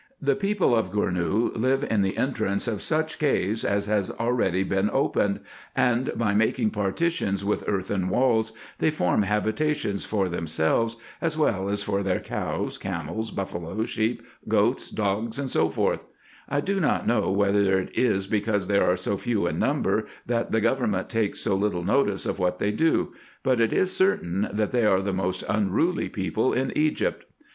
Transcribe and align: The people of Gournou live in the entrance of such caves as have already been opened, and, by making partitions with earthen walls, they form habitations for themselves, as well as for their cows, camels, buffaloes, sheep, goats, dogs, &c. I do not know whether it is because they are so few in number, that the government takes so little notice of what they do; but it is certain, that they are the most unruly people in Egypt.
The 0.19 0.35
people 0.35 0.75
of 0.75 0.91
Gournou 0.91 1.55
live 1.55 1.85
in 1.87 2.01
the 2.01 2.17
entrance 2.17 2.67
of 2.67 2.81
such 2.81 3.19
caves 3.19 3.63
as 3.63 3.85
have 3.85 4.09
already 4.19 4.63
been 4.63 4.89
opened, 4.91 5.41
and, 5.75 6.11
by 6.17 6.33
making 6.33 6.71
partitions 6.71 7.45
with 7.45 7.65
earthen 7.69 8.09
walls, 8.09 8.51
they 8.79 8.89
form 8.89 9.21
habitations 9.21 10.03
for 10.03 10.27
themselves, 10.27 10.97
as 11.21 11.37
well 11.37 11.69
as 11.69 11.83
for 11.83 12.01
their 12.01 12.19
cows, 12.19 12.79
camels, 12.79 13.29
buffaloes, 13.29 13.89
sheep, 13.89 14.23
goats, 14.47 14.89
dogs, 14.89 15.39
&c. 15.51 15.59
I 16.49 16.61
do 16.61 16.79
not 16.79 17.05
know 17.05 17.29
whether 17.29 17.77
it 17.77 17.95
is 17.95 18.25
because 18.25 18.65
they 18.67 18.79
are 18.79 18.97
so 18.97 19.17
few 19.17 19.45
in 19.45 19.59
number, 19.59 20.07
that 20.25 20.51
the 20.51 20.61
government 20.61 21.09
takes 21.11 21.41
so 21.41 21.55
little 21.55 21.83
notice 21.83 22.25
of 22.25 22.39
what 22.39 22.57
they 22.57 22.71
do; 22.71 23.13
but 23.43 23.59
it 23.61 23.71
is 23.71 23.95
certain, 23.95 24.49
that 24.51 24.71
they 24.71 24.83
are 24.83 25.03
the 25.03 25.13
most 25.13 25.43
unruly 25.47 26.09
people 26.09 26.53
in 26.53 26.75
Egypt. 26.75 27.23